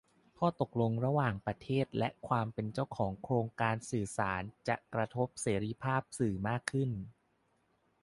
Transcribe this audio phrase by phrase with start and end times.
[0.37, 6.91] ข้อตกลงการระหว่างประเทศ และความเป็นเจ้าของโครงสร้างสื่อสาร จะกระทบเสรีภาพสื่อมากขึ้น